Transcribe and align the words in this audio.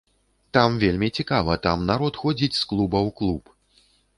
Там 0.55 0.79
вельмі 0.83 1.09
цікава, 1.19 1.57
там 1.67 1.85
народ 1.91 2.13
ходзіць 2.25 2.59
з 2.61 2.67
клуба 2.73 2.99
ў 3.07 3.17
клуб. 3.21 3.43